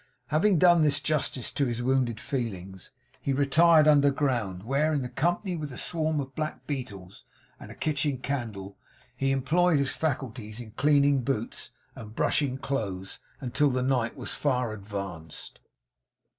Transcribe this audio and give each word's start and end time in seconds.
Having 0.29 0.57
done 0.57 0.81
this 0.81 0.99
justice 0.99 1.51
to 1.51 1.67
his 1.67 1.83
wounded 1.83 2.19
feelings, 2.19 2.89
he 3.21 3.33
retired 3.33 3.87
underground; 3.87 4.63
where, 4.63 4.93
in 4.95 5.07
company 5.09 5.55
with 5.55 5.71
a 5.71 5.77
swarm 5.77 6.19
of 6.19 6.33
black 6.33 6.65
beetles 6.65 7.23
and 7.59 7.69
a 7.69 7.75
kitchen 7.75 8.17
candle, 8.17 8.79
he 9.15 9.29
employed 9.31 9.77
his 9.77 9.91
faculties 9.91 10.59
in 10.59 10.71
cleaning 10.71 11.21
boots 11.21 11.69
and 11.95 12.15
brushing 12.15 12.57
clothes 12.57 13.19
until 13.39 13.69
the 13.69 13.83
night 13.83 14.17
was 14.17 14.31
far 14.33 14.73
advanced. 14.73 15.59